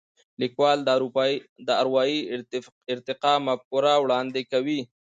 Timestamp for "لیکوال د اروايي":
0.41-2.19